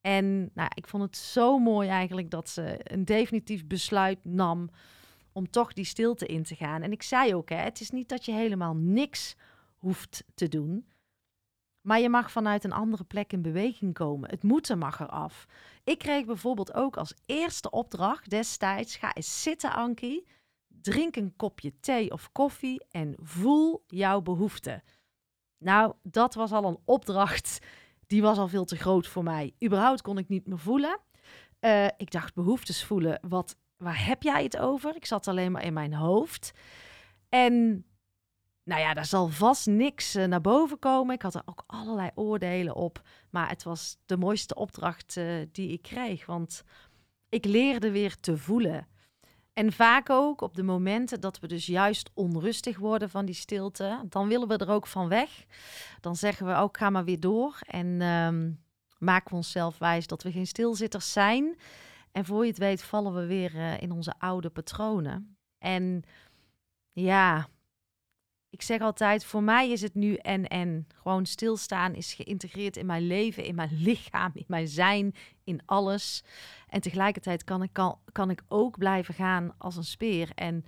En 0.00 0.50
nou, 0.54 0.70
ik 0.74 0.88
vond 0.88 1.02
het 1.02 1.16
zo 1.16 1.58
mooi 1.58 1.88
eigenlijk 1.88 2.30
dat 2.30 2.48
ze 2.48 2.78
een 2.82 3.04
definitief 3.04 3.66
besluit 3.66 4.24
nam 4.24 4.70
om 5.32 5.50
toch 5.50 5.72
die 5.72 5.84
stilte 5.84 6.26
in 6.26 6.42
te 6.42 6.54
gaan. 6.54 6.82
En 6.82 6.92
ik 6.92 7.02
zei 7.02 7.34
ook, 7.34 7.48
hè, 7.48 7.56
het 7.56 7.80
is 7.80 7.90
niet 7.90 8.08
dat 8.08 8.24
je 8.24 8.32
helemaal 8.32 8.76
niks 8.76 9.36
hoeft 9.76 10.24
te 10.34 10.48
doen. 10.48 10.86
Maar 11.86 12.00
je 12.00 12.08
mag 12.08 12.30
vanuit 12.30 12.64
een 12.64 12.72
andere 12.72 13.04
plek 13.04 13.32
in 13.32 13.42
beweging 13.42 13.94
komen. 13.94 14.30
Het 14.30 14.42
moeten 14.42 14.78
mag 14.78 15.00
eraf. 15.00 15.46
Ik 15.84 15.98
kreeg 15.98 16.24
bijvoorbeeld 16.24 16.74
ook 16.74 16.96
als 16.96 17.14
eerste 17.26 17.70
opdracht 17.70 18.30
destijds: 18.30 18.96
ga 18.96 19.14
eens 19.14 19.42
zitten, 19.42 19.72
Ankie. 19.72 20.26
Drink 20.68 21.16
een 21.16 21.36
kopje 21.36 21.80
thee 21.80 22.12
of 22.12 22.32
koffie 22.32 22.84
en 22.90 23.14
voel 23.22 23.84
jouw 23.86 24.20
behoeften. 24.20 24.82
Nou, 25.58 25.92
dat 26.02 26.34
was 26.34 26.52
al 26.52 26.64
een 26.64 26.78
opdracht. 26.84 27.58
Die 28.06 28.22
was 28.22 28.38
al 28.38 28.48
veel 28.48 28.64
te 28.64 28.76
groot 28.76 29.06
voor 29.06 29.22
mij. 29.22 29.54
Überhaupt 29.64 30.02
kon 30.02 30.18
ik 30.18 30.28
niet 30.28 30.46
meer 30.46 30.58
voelen. 30.58 30.98
Uh, 31.60 31.86
ik 31.86 32.10
dacht, 32.10 32.34
behoeftes 32.34 32.84
voelen. 32.84 33.18
Wat, 33.28 33.56
waar 33.76 34.06
heb 34.06 34.22
jij 34.22 34.42
het 34.42 34.58
over? 34.58 34.96
Ik 34.96 35.06
zat 35.06 35.28
alleen 35.28 35.52
maar 35.52 35.64
in 35.64 35.72
mijn 35.72 35.94
hoofd. 35.94 36.52
En 37.28 37.84
nou 38.66 38.80
ja, 38.80 38.94
daar 38.94 39.06
zal 39.06 39.28
vast 39.28 39.66
niks 39.66 40.16
uh, 40.16 40.24
naar 40.24 40.40
boven 40.40 40.78
komen. 40.78 41.14
Ik 41.14 41.22
had 41.22 41.34
er 41.34 41.42
ook 41.44 41.64
allerlei 41.66 42.10
oordelen 42.14 42.74
op. 42.74 43.02
Maar 43.30 43.48
het 43.48 43.62
was 43.62 43.96
de 44.06 44.16
mooiste 44.16 44.54
opdracht 44.54 45.16
uh, 45.16 45.46
die 45.52 45.72
ik 45.72 45.82
kreeg. 45.82 46.26
Want 46.26 46.64
ik 47.28 47.44
leerde 47.44 47.90
weer 47.90 48.20
te 48.20 48.36
voelen. 48.36 48.86
En 49.52 49.72
vaak 49.72 50.10
ook 50.10 50.40
op 50.40 50.54
de 50.54 50.62
momenten 50.62 51.20
dat 51.20 51.38
we 51.38 51.46
dus 51.46 51.66
juist 51.66 52.10
onrustig 52.14 52.78
worden 52.78 53.10
van 53.10 53.24
die 53.24 53.34
stilte, 53.34 54.04
dan 54.08 54.28
willen 54.28 54.48
we 54.48 54.56
er 54.56 54.70
ook 54.70 54.86
van 54.86 55.08
weg. 55.08 55.44
Dan 56.00 56.16
zeggen 56.16 56.46
we 56.46 56.54
ook, 56.54 56.76
ga 56.76 56.90
maar 56.90 57.04
weer 57.04 57.20
door. 57.20 57.58
En 57.60 58.00
ehm, 58.00 58.50
maken 58.98 59.30
we 59.30 59.36
onszelf 59.36 59.78
wijs 59.78 60.06
dat 60.06 60.22
we 60.22 60.32
geen 60.32 60.46
stilzitters 60.46 61.12
zijn. 61.12 61.56
En 62.12 62.24
voor 62.24 62.42
je 62.42 62.50
het 62.50 62.58
weet 62.58 62.82
vallen 62.82 63.14
we 63.14 63.26
weer 63.26 63.56
eh, 63.56 63.80
in 63.80 63.92
onze 63.92 64.14
oude 64.18 64.50
patronen. 64.50 65.36
En 65.58 66.02
ja, 66.92 67.48
ik 68.50 68.62
zeg 68.62 68.80
altijd, 68.80 69.24
voor 69.24 69.42
mij 69.42 69.70
is 69.70 69.82
het 69.82 69.94
nu 69.94 70.14
en 70.14 70.46
en. 70.46 70.86
Gewoon 70.94 71.26
stilstaan 71.26 71.94
is 71.94 72.14
geïntegreerd 72.14 72.76
in 72.76 72.86
mijn 72.86 73.06
leven, 73.06 73.44
in 73.44 73.54
mijn 73.54 73.74
lichaam, 73.74 74.30
in 74.34 74.44
mijn 74.46 74.68
zijn, 74.68 75.14
in 75.44 75.60
alles. 75.64 76.24
En 76.68 76.80
tegelijkertijd 76.80 77.44
kan 77.44 77.62
ik, 77.62 77.72
kan, 77.72 77.98
kan 78.12 78.30
ik 78.30 78.42
ook 78.48 78.78
blijven 78.78 79.14
gaan 79.14 79.54
als 79.58 79.76
een 79.76 79.84
speer. 79.84 80.30
En 80.34 80.64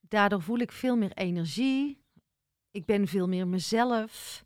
daardoor 0.00 0.42
voel 0.42 0.58
ik 0.58 0.72
veel 0.72 0.96
meer 0.96 1.12
energie. 1.12 1.98
Ik 2.70 2.84
ben 2.84 3.06
veel 3.06 3.28
meer 3.28 3.48
mezelf. 3.48 4.44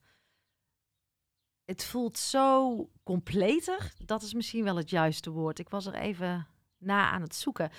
Het 1.65 1.85
voelt 1.85 2.19
zo 2.19 2.91
completer. 3.03 3.93
Dat 4.05 4.23
is 4.23 4.35
misschien 4.35 4.65
wel 4.65 4.77
het 4.77 4.91
juiste 4.91 5.31
woord. 5.31 5.59
Ik 5.59 5.69
was 5.69 5.87
er 5.87 5.95
even 5.95 6.47
na 6.79 7.11
aan 7.11 7.23
het 7.23 7.35
zoeken. 7.35 7.71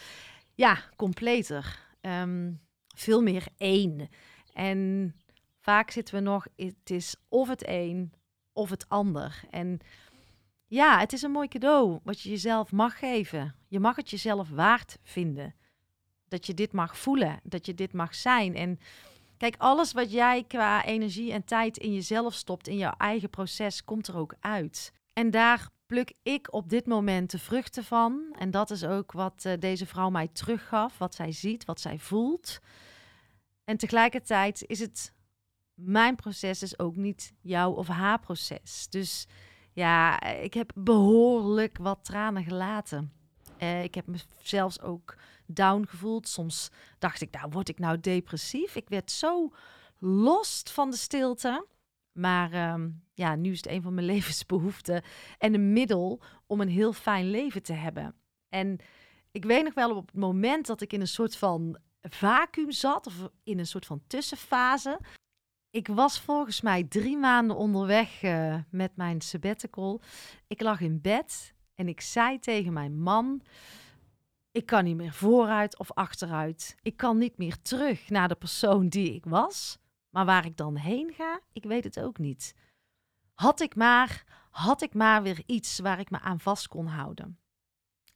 Ja, 0.54 0.78
completer. 0.96 1.80
Ehm, 2.02 2.54
veel 2.96 3.22
meer 3.22 3.48
één. 3.58 4.10
En 4.54 5.14
vaak 5.60 5.92
zitten 5.92 6.16
we 6.16 6.22
nog, 6.22 6.48
het 6.56 6.90
is 6.90 7.16
of 7.30 7.48
het 7.48 7.68
een 7.68 8.14
of 8.54 8.70
het 8.70 8.90
ander. 8.90 9.44
En 9.50 9.80
ja, 10.68 11.00
het 11.00 11.14
is 11.14 11.22
een 11.22 11.32
mooi 11.32 11.48
cadeau 11.48 12.00
wat 12.04 12.22
je 12.22 12.30
jezelf 12.30 12.72
mag 12.72 13.00
geven. 13.00 13.56
Je 13.68 13.80
mag 13.80 13.96
het 13.96 14.10
jezelf 14.10 14.50
waard 14.50 14.98
vinden. 15.04 15.56
Dat 16.28 16.46
je 16.46 16.54
dit 16.54 16.72
mag 16.72 16.98
voelen, 16.98 17.40
dat 17.44 17.66
je 17.66 17.74
dit 17.74 17.94
mag 17.94 18.16
zijn. 18.16 18.56
En 18.56 18.80
kijk, 19.38 19.56
alles 19.58 19.94
wat 19.94 20.12
jij 20.12 20.44
qua 20.44 20.86
energie 20.86 21.32
en 21.32 21.44
tijd 21.44 21.78
in 21.78 21.94
jezelf 21.94 22.34
stopt, 22.34 22.68
in 22.68 22.78
jouw 22.78 22.94
eigen 22.98 23.30
proces, 23.30 23.84
komt 23.84 24.08
er 24.08 24.18
ook 24.18 24.36
uit. 24.40 24.92
En 25.14 25.32
daar 25.32 25.70
pluk 25.86 26.14
ik 26.24 26.54
op 26.54 26.70
dit 26.70 26.86
moment 26.86 27.32
de 27.32 27.40
vruchten 27.40 27.84
van. 27.84 28.36
En 28.38 28.52
dat 28.52 28.70
is 28.70 28.84
ook 28.84 29.12
wat 29.12 29.44
uh, 29.48 29.54
deze 29.60 29.86
vrouw 29.86 30.10
mij 30.10 30.28
teruggaf, 30.28 30.98
wat 30.98 31.16
zij 31.16 31.32
ziet, 31.32 31.66
wat 31.66 31.82
zij 31.82 32.00
voelt. 32.00 32.60
En 33.72 33.78
tegelijkertijd 33.78 34.64
is 34.68 34.80
het 34.80 35.14
mijn 35.74 36.16
proces 36.16 36.60
dus 36.60 36.80
ook 36.80 36.96
niet 36.96 37.34
jouw 37.42 37.72
of 37.72 37.88
haar 37.88 38.20
proces. 38.20 38.88
Dus 38.90 39.28
ja, 39.74 40.22
ik 40.22 40.54
heb 40.54 40.72
behoorlijk 40.76 41.78
wat 41.78 42.06
tranen 42.06 42.44
gelaten. 42.44 43.14
Uh, 43.60 43.84
ik 43.84 43.96
heb 43.96 44.08
me 44.08 44.18
zelfs 44.42 44.82
ook 44.82 45.18
down 45.46 45.86
gevoeld. 45.88 46.28
Soms 46.28 46.70
dacht 47.00 47.22
ik, 47.22 47.32
nou, 47.32 47.50
word 47.50 47.70
ik 47.70 47.80
nou 47.80 48.00
depressief? 48.00 48.76
Ik 48.76 48.90
werd 48.90 49.12
zo 49.12 49.54
lost 50.00 50.72
van 50.72 50.90
de 50.90 50.98
stilte. 50.98 51.68
Maar 52.12 52.54
uh, 52.54 52.86
ja, 53.14 53.36
nu 53.36 53.52
is 53.52 53.58
het 53.58 53.68
een 53.68 53.82
van 53.82 53.94
mijn 53.94 54.06
levensbehoeften 54.14 55.04
en 55.38 55.54
een 55.54 55.74
middel 55.74 56.22
om 56.48 56.62
een 56.62 56.70
heel 56.70 56.94
fijn 56.94 57.30
leven 57.30 57.64
te 57.64 57.74
hebben. 57.74 58.16
En 58.50 58.80
ik 59.32 59.46
weet 59.46 59.64
nog 59.64 59.74
wel 59.74 59.96
op 59.96 60.08
het 60.08 60.16
moment 60.16 60.66
dat 60.66 60.82
ik 60.82 60.94
in 60.94 61.02
een 61.02 61.08
soort 61.08 61.36
van 61.36 61.80
vacuüm 62.02 62.72
zat, 62.72 63.08
of 63.08 63.30
in 63.44 63.60
een 63.60 63.68
soort 63.68 63.86
van 63.86 64.02
tussenfase. 64.08 65.00
Ik 65.70 65.88
was 65.88 66.20
volgens 66.20 66.62
mij 66.62 66.84
drie 66.84 67.18
maanden 67.18 67.56
onderweg 67.56 68.24
uh, 68.24 68.56
met 68.70 68.96
mijn 68.96 69.22
sabbatical. 69.22 70.02
Ik 70.48 70.62
lag 70.62 70.80
in 70.82 71.02
bed 71.02 71.54
en 71.76 71.88
ik 71.88 72.02
zei 72.02 72.40
tegen 72.40 72.74
mijn 72.74 73.00
man: 73.00 73.42
Ik 74.52 74.66
kan 74.66 74.84
niet 74.84 74.96
meer 74.96 75.14
vooruit 75.14 75.78
of 75.78 75.92
achteruit. 75.92 76.76
Ik 76.82 76.98
kan 76.98 77.18
niet 77.18 77.38
meer 77.38 77.62
terug 77.62 78.10
naar 78.10 78.28
de 78.28 78.36
persoon 78.36 78.88
die 78.88 79.14
ik 79.14 79.26
was. 79.26 79.80
Maar 80.10 80.26
waar 80.26 80.46
ik 80.46 80.58
dan 80.58 80.76
heen 80.76 81.14
ga, 81.14 81.40
ik 81.54 81.64
weet 81.64 81.84
het 81.84 82.00
ook 82.00 82.18
niet. 82.18 82.56
Had 83.34 83.60
ik 83.60 83.76
maar, 83.76 84.24
had 84.50 84.82
ik 84.82 84.94
maar 84.94 85.24
weer 85.24 85.44
iets 85.46 85.80
waar 85.80 86.00
ik 86.00 86.10
me 86.10 86.20
aan 86.20 86.40
vast 86.40 86.68
kon 86.68 86.86
houden. 86.86 87.41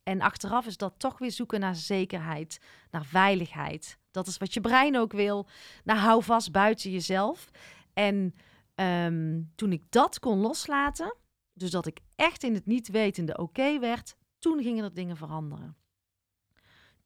En 0.05 0.21
achteraf 0.21 0.65
is 0.65 0.77
dat 0.77 0.99
toch 0.99 1.17
weer 1.17 1.31
zoeken 1.31 1.59
naar 1.59 1.75
zekerheid, 1.75 2.59
naar 2.91 3.05
veiligheid. 3.05 3.97
Dat 4.11 4.27
is 4.27 4.37
wat 4.37 4.53
je 4.53 4.61
brein 4.61 4.97
ook 4.97 5.11
wil. 5.11 5.47
Nou, 5.83 5.99
hou 5.99 6.23
vast 6.23 6.51
buiten 6.51 6.91
jezelf. 6.91 7.51
En 7.93 8.35
ehm, 8.75 9.41
toen 9.55 9.71
ik 9.71 9.83
dat 9.89 10.19
kon 10.19 10.39
loslaten, 10.39 11.15
dus 11.53 11.71
dat 11.71 11.85
ik 11.85 11.99
echt 12.15 12.43
in 12.43 12.53
het 12.53 12.65
niet 12.65 12.87
wetende 12.87 13.37
oké 13.37 13.79
werd, 13.79 14.15
toen 14.39 14.61
gingen 14.61 14.83
er 14.83 14.93
dingen 14.93 15.17
veranderen. 15.17 15.77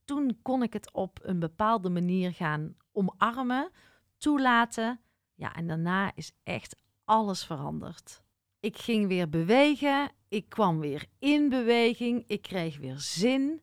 Toen 0.04 0.40
kon 0.42 0.64
ik 0.64 0.74
het 0.74 0.94
op 0.94 1.20
een 1.22 1.40
bepaalde 1.40 1.90
manier 1.90 2.34
gaan 2.34 2.76
omarmen, 2.92 3.72
toelaten. 4.18 5.02
Ja, 5.36 5.56
en 5.56 5.68
daarna 5.68 6.12
is 6.16 6.32
echt 6.44 6.76
alles 7.04 7.46
veranderd. 7.46 8.24
Ik 8.60 8.78
ging 8.78 9.08
weer 9.08 9.30
bewegen. 9.30 10.12
Ik 10.30 10.50
kwam 10.50 10.80
weer 10.80 11.06
in 11.20 11.50
beweging. 11.50 12.24
Ik 12.28 12.42
kreeg 12.42 12.78
weer 12.78 13.00
zin. 13.00 13.62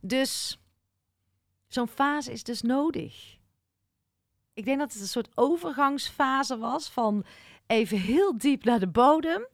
Dus 0.00 0.58
zo'n 1.66 1.88
fase 1.88 2.32
is 2.32 2.42
dus 2.42 2.62
nodig. 2.62 3.36
Ik 4.54 4.64
denk 4.64 4.78
dat 4.78 4.92
het 4.92 5.00
een 5.02 5.08
soort 5.08 5.30
overgangsfase 5.34 6.58
was 6.58 6.88
van 6.88 7.24
even 7.66 7.98
heel 7.98 8.38
diep 8.38 8.64
naar 8.64 8.78
de 8.78 8.88
bodem, 8.88 9.46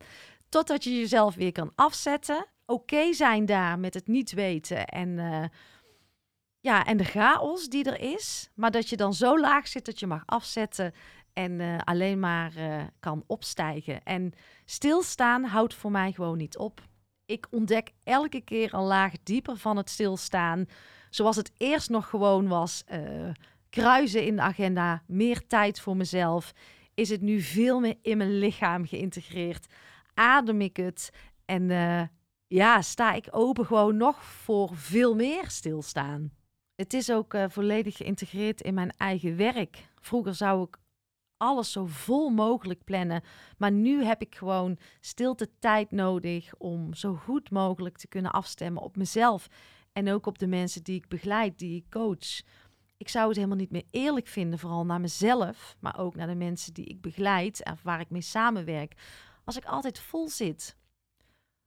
totdat 0.49 0.85
je 0.85 0.99
jezelf 0.99 1.35
weer 1.35 1.53
kan 1.53 1.73
afzetten. 1.75 2.47
Oké 2.67 3.13
zijn 3.13 3.47
daar 3.47 3.79
met 3.79 3.95
het 3.95 4.07
niet 4.07 4.33
weten 4.33 4.87
en, 4.87 5.09
uh, 5.09 5.45
ja, 6.61 6.85
en 6.85 6.97
de 6.97 7.05
chaos 7.05 7.69
die 7.69 7.85
er 7.85 8.01
is. 8.13 8.51
Maar 8.55 8.71
dat 8.71 8.89
je 8.89 8.97
dan 8.97 9.15
zo 9.15 9.41
laag 9.41 9.69
zit 9.69 9.85
dat 9.85 10.01
je 10.01 10.07
mag 10.07 10.23
afzetten 10.27 10.95
en 11.33 11.53
uh, 11.53 11.79
alleen 11.85 12.21
maar 12.21 12.53
uh, 12.57 12.83
kan 13.01 13.25
opstijgen. 13.27 14.03
En 14.03 14.33
stilstaan 14.65 15.45
houdt 15.45 15.75
voor 15.75 15.91
mij 15.91 16.13
gewoon 16.13 16.39
niet 16.39 16.57
op. 16.57 16.81
Ik 17.27 17.47
ontdek 17.51 17.91
elke 18.05 18.41
keer 18.41 18.75
een 18.75 18.83
laag 18.83 19.13
dieper 19.23 19.57
van 19.57 19.77
het 19.77 19.91
stilstaan. 19.91 20.67
Zoals 21.11 21.37
het 21.37 21.53
eerst 21.57 21.91
nog 21.91 22.09
gewoon 22.09 22.49
was, 22.49 22.85
uh, 22.93 23.31
kruisen 23.69 24.25
in 24.25 24.37
de 24.37 24.43
agenda, 24.43 25.03
meer 25.07 25.47
tijd 25.47 25.81
voor 25.81 25.97
mezelf. 25.97 26.53
Is 26.95 27.09
het 27.09 27.21
nu 27.21 27.41
veel 27.41 27.81
meer 27.81 27.97
in 28.03 28.17
mijn 28.17 28.39
lichaam 28.39 28.87
geïntegreerd? 28.87 29.67
Adem 30.15 30.61
ik 30.61 30.77
het? 30.77 31.11
En 31.45 31.69
ja, 32.47 32.83
sta 32.83 33.13
ik 33.13 33.27
open 33.31 33.67
gewoon 33.67 33.97
nog 33.97 34.25
voor 34.25 34.71
veel 34.73 35.15
meer 35.15 35.51
stilstaan. 35.51 36.33
Het 36.75 36.93
is 36.95 37.11
ook 37.11 37.37
volledig 37.49 37.97
geïntegreerd 37.97 38.61
in 38.61 38.75
mijn 38.75 38.93
eigen 38.97 39.37
werk. 39.37 39.89
Vroeger 40.01 40.35
zou 40.35 40.63
ik 40.63 40.77
alles 41.43 41.73
zo 41.73 41.87
vol 41.87 42.31
mogelijk 42.31 42.85
plannen. 42.85 43.23
Maar 43.59 43.73
nu 43.73 44.05
heb 44.05 44.21
ik 44.21 44.35
gewoon 44.35 44.79
stilte 45.01 45.51
tijd 45.59 45.91
nodig 45.91 46.55
om 46.59 46.95
zo 46.95 47.15
goed 47.15 47.51
mogelijk 47.51 47.99
te 47.99 48.09
kunnen 48.09 48.31
afstemmen 48.31 48.83
op 48.83 48.97
mezelf. 48.97 49.47
En 49.93 50.11
ook 50.11 50.27
op 50.27 50.39
de 50.39 50.47
mensen 50.47 50.83
die 50.83 50.97
ik 50.97 51.09
begeleid, 51.09 51.59
die 51.59 51.77
ik 51.77 51.91
coach. 51.91 52.43
Ik 52.97 53.09
zou 53.09 53.27
het 53.29 53.37
helemaal 53.37 53.57
niet 53.57 53.71
meer 53.71 53.87
eerlijk 53.91 54.27
vinden, 54.27 54.59
vooral 54.59 54.85
naar 54.85 55.01
mezelf, 55.01 55.77
maar 55.81 55.99
ook 55.99 56.15
naar 56.15 56.27
de 56.27 56.35
mensen 56.35 56.75
die 56.75 56.85
ik 56.85 57.01
begeleid 57.01 57.63
en 57.63 57.79
waar 57.83 58.01
ik 58.01 58.11
mee 58.11 58.21
samenwerk. 58.21 58.95
Als 59.45 59.57
ik 59.57 59.65
altijd 59.65 59.99
vol 59.99 60.29
zit. 60.29 60.77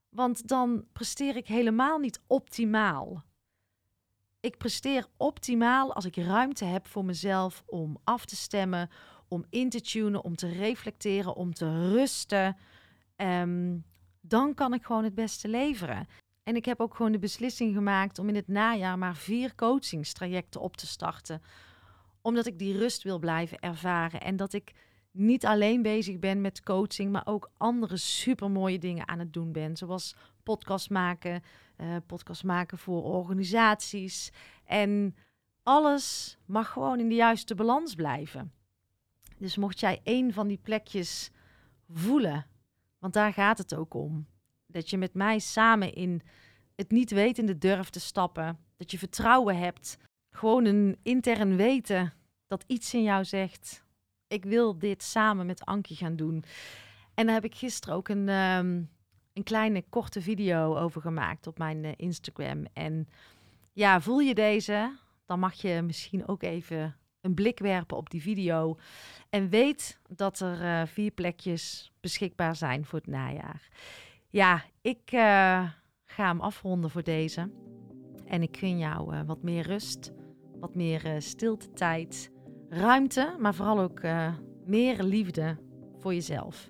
Want 0.09 0.47
dan 0.47 0.85
presteer 0.93 1.35
ik 1.35 1.47
helemaal 1.47 1.97
niet 1.97 2.21
optimaal. 2.27 3.23
Ik 4.39 4.57
presteer 4.57 5.07
optimaal 5.17 5.93
als 5.93 6.05
ik 6.05 6.15
ruimte 6.15 6.65
heb 6.65 6.87
voor 6.87 7.05
mezelf 7.05 7.63
om 7.65 7.97
af 8.03 8.25
te 8.25 8.35
stemmen, 8.35 8.89
om 9.27 9.45
in 9.49 9.69
te 9.69 9.81
tunen, 9.81 10.23
om 10.23 10.35
te 10.35 10.47
reflecteren, 10.47 11.35
om 11.35 11.53
te 11.53 11.91
rusten. 11.91 12.57
Um, 13.15 13.83
dan 14.21 14.53
kan 14.53 14.73
ik 14.73 14.83
gewoon 14.83 15.03
het 15.03 15.15
beste 15.15 15.47
leveren. 15.47 16.07
En 16.43 16.55
ik 16.55 16.65
heb 16.65 16.79
ook 16.79 16.95
gewoon 16.95 17.11
de 17.11 17.19
beslissing 17.19 17.75
gemaakt 17.75 18.19
om 18.19 18.29
in 18.29 18.35
het 18.35 18.47
najaar 18.47 18.97
maar 18.97 19.15
vier 19.15 19.55
coachingstrajecten 19.55 20.61
op 20.61 20.77
te 20.77 20.87
starten. 20.87 21.41
Omdat 22.21 22.45
ik 22.45 22.59
die 22.59 22.77
rust 22.77 23.03
wil 23.03 23.19
blijven 23.19 23.59
ervaren. 23.59 24.21
En 24.21 24.35
dat 24.35 24.53
ik 24.53 24.73
niet 25.11 25.45
alleen 25.45 25.81
bezig 25.81 26.19
ben 26.19 26.41
met 26.41 26.63
coaching, 26.63 27.11
maar 27.11 27.25
ook 27.25 27.49
andere 27.57 27.97
supermooie 27.97 28.79
dingen 28.79 29.07
aan 29.07 29.19
het 29.19 29.33
doen 29.33 29.51
ben. 29.51 29.77
Zoals 29.77 30.15
podcast 30.43 30.89
maken, 30.89 31.43
uh, 31.77 31.95
podcast 32.05 32.43
maken 32.43 32.77
voor 32.77 33.03
organisaties. 33.03 34.31
En 34.65 35.15
alles 35.63 36.37
mag 36.45 36.69
gewoon 36.69 36.99
in 36.99 37.09
de 37.09 37.15
juiste 37.15 37.55
balans 37.55 37.95
blijven. 37.95 38.51
Dus 39.37 39.57
mocht 39.57 39.79
jij 39.79 40.01
een 40.03 40.33
van 40.33 40.47
die 40.47 40.59
plekjes 40.61 41.31
voelen, 41.89 42.45
want 42.99 43.13
daar 43.13 43.33
gaat 43.33 43.57
het 43.57 43.75
ook 43.75 43.93
om. 43.93 44.27
Dat 44.67 44.89
je 44.89 44.97
met 44.97 45.13
mij 45.13 45.39
samen 45.39 45.93
in 45.93 46.21
het 46.75 46.91
niet 46.91 47.11
wetende 47.11 47.57
durft 47.57 47.93
te 47.93 47.99
stappen. 47.99 48.59
Dat 48.77 48.91
je 48.91 48.97
vertrouwen 48.97 49.57
hebt. 49.57 49.97
Gewoon 50.29 50.65
een 50.65 50.97
intern 51.03 51.55
weten 51.55 52.13
dat 52.47 52.63
iets 52.67 52.93
in 52.93 53.03
jou 53.03 53.25
zegt: 53.25 53.83
Ik 54.27 54.43
wil 54.43 54.77
dit 54.77 55.03
samen 55.03 55.45
met 55.45 55.65
Ankie 55.65 55.95
gaan 55.95 56.15
doen. 56.15 56.43
En 57.13 57.25
daar 57.25 57.35
heb 57.35 57.45
ik 57.45 57.55
gisteren 57.55 57.95
ook 57.95 58.07
een, 58.07 58.29
um, 58.29 58.89
een 59.33 59.43
kleine 59.43 59.83
korte 59.89 60.21
video 60.21 60.77
over 60.77 61.01
gemaakt 61.01 61.47
op 61.47 61.57
mijn 61.57 61.85
eh, 61.85 61.91
Instagram. 61.95 62.65
En 62.73 63.07
ja, 63.73 64.01
voel 64.01 64.19
je 64.19 64.35
deze? 64.35 64.97
Dan 65.25 65.39
mag 65.39 65.53
je 65.53 65.81
misschien 65.81 66.27
ook 66.27 66.43
even 66.43 66.95
een 67.25 67.33
blik 67.33 67.59
werpen 67.59 67.97
op 67.97 68.09
die 68.09 68.21
video. 68.21 68.77
En 69.29 69.49
weet 69.49 69.99
dat 70.07 70.39
er 70.39 70.61
uh, 70.61 70.87
vier 70.87 71.11
plekjes 71.11 71.91
beschikbaar 71.99 72.55
zijn 72.55 72.85
voor 72.85 72.99
het 72.99 73.07
najaar. 73.07 73.69
Ja, 74.29 74.63
ik 74.81 75.11
uh, 75.11 75.19
ga 76.05 76.27
hem 76.27 76.41
afronden 76.41 76.89
voor 76.89 77.03
deze. 77.03 77.51
En 78.25 78.41
ik 78.41 78.57
gun 78.57 78.77
jou 78.77 79.15
uh, 79.15 79.21
wat 79.25 79.43
meer 79.43 79.67
rust, 79.67 80.11
wat 80.59 80.75
meer 80.75 81.15
stilte 81.21 81.73
tijd, 81.73 82.31
ruimte, 82.69 83.35
maar 83.39 83.53
vooral 83.53 83.79
ook 83.79 84.01
meer 84.65 85.03
liefde 85.03 85.57
voor 85.99 86.13
jezelf. 86.13 86.69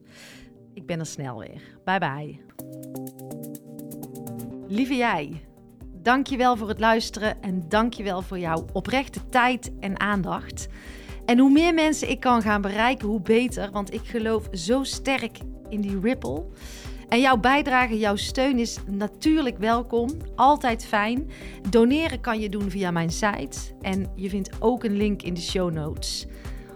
Ik 0.74 0.86
ben 0.86 1.00
er 1.00 1.06
snel 1.06 1.40
weer. 1.40 1.62
Bye 1.84 2.00
bye. 2.00 2.40
Lieve 4.68 4.96
jij, 4.96 5.46
dankjewel 6.06 6.58
voor 6.58 6.68
het 6.68 6.80
luisteren 6.80 7.42
en 7.42 7.66
dankjewel 7.70 8.22
voor 8.22 8.40
jouw 8.40 8.66
oprechte 8.74 9.30
tijd 9.30 9.72
en 9.80 10.00
aandacht. 10.00 10.68
En 11.26 11.40
hoe 11.40 11.52
meer 11.52 11.74
mensen 11.74 12.10
ik 12.10 12.20
kan 12.20 12.42
gaan 12.42 12.62
bereiken, 12.62 13.08
hoe 13.08 13.22
beter, 13.22 13.72
want 13.72 13.94
ik 13.94 14.02
geloof 14.04 14.48
zo 14.52 14.84
sterk 14.84 15.38
in 15.70 15.82
die 15.82 16.00
ripple. 16.00 16.46
En 17.10 17.20
jouw 17.20 17.38
bijdrage, 17.38 17.98
jouw 17.98 18.16
steun 18.16 18.60
is 18.60 18.78
natuurlijk 18.88 19.58
welkom. 19.58 20.10
Altijd 20.36 20.86
fijn. 20.86 21.30
Doneren 21.70 22.22
kan 22.22 22.40
je 22.40 22.50
doen 22.50 22.70
via 22.70 22.92
mijn 22.92 23.12
site. 23.12 23.58
En 23.82 24.12
je 24.16 24.30
vindt 24.30 24.50
ook 24.60 24.84
een 24.84 24.98
link 24.98 25.22
in 25.22 25.34
de 25.34 25.42
show 25.42 25.72
notes. 25.72 26.28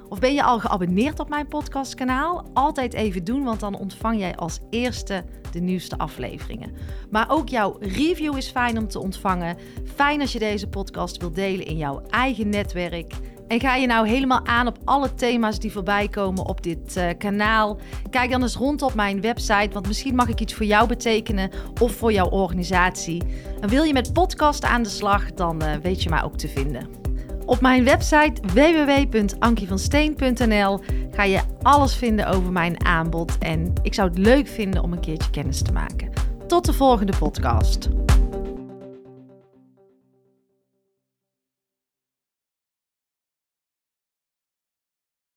Of 0.10 0.20
ben 0.20 0.34
je 0.34 0.44
al 0.44 0.60
geabonneerd 0.60 1.20
op 1.20 1.30
mijn 1.30 1.48
podcastkanaal? 1.48 2.46
Altijd 2.54 2.94
even 2.94 3.24
doen, 3.24 3.44
want 3.44 3.60
dan 3.60 3.75
ontvang 3.75 4.20
jij 4.20 4.36
als 4.36 4.60
eerste 4.70 5.24
de 5.51 5.60
nieuwste 5.60 5.98
afleveringen. 5.98 6.72
Maar 7.10 7.30
ook 7.30 7.50
jouw 7.50 7.78
review 7.80 8.38
is 8.38 8.48
fijn 8.48 8.78
om 8.78 8.88
te 8.88 9.00
ontvangen. 9.00 9.58
Fijn 9.96 10.22
als 10.22 10.32
je 10.32 10.39
deze 10.39 10.68
podcast 10.68 11.18
wilt 11.18 11.36
delen 11.36 11.66
in 11.66 11.78
jouw 11.78 12.01
eigen 12.10 12.50
netwerk. 12.50 13.13
En 13.48 13.60
ga 13.60 13.75
je 13.75 13.88
nou 13.88 14.08
helemaal 14.08 14.46
aan 14.46 14.68
op 14.68 14.78
alle 14.86 15.13
thema's 15.13 15.60
die 15.60 15.72
voorbij 15.72 16.08
komen 16.08 16.46
op 16.46 16.63
dit 16.63 16.98
uh, 16.98 17.10
kanaal? 17.18 17.80
Kijk 18.10 18.32
dan 18.32 18.42
eens 18.42 18.56
rond 18.56 18.82
op 18.82 18.94
mijn 18.94 19.22
website, 19.22 19.70
want 19.74 19.88
misschien 19.88 20.16
mag 20.16 20.28
ik 20.28 20.39
iets 20.39 20.54
voor 20.54 20.66
jou 20.66 20.88
betekenen 20.88 21.51
of 21.82 21.92
voor 21.92 22.12
jouw 22.12 22.30
organisatie. 22.30 23.24
En 23.62 23.70
wil 23.70 23.84
je 23.84 23.94
met 23.94 24.13
podcast 24.13 24.63
aan 24.63 24.84
de 24.84 24.89
slag, 24.89 25.34
dan 25.34 25.63
uh, 25.63 25.75
weet 25.75 26.04
je 26.04 26.10
mij 26.10 26.24
ook 26.24 26.38
te 26.38 26.48
vinden. 26.48 27.09
Op 27.50 27.62
mijn 27.62 27.84
website 27.84 28.41
www.ankievansteen.nl 28.53 30.79
ga 31.12 31.24
je 31.24 31.41
alles 31.62 31.96
vinden 31.96 32.27
over 32.27 32.51
mijn 32.51 32.86
aanbod. 32.86 33.38
En 33.38 33.74
ik 33.82 33.94
zou 33.94 34.10
het 34.10 34.18
leuk 34.18 34.48
vinden 34.48 34.84
om 34.84 34.94
een 34.94 35.00
keertje 35.00 35.29
kennis 35.29 35.62
te 35.62 35.72
maken. 35.72 36.10
Tot 36.48 36.65
de 36.65 36.74
volgende 36.74 37.13
podcast. 37.20 37.89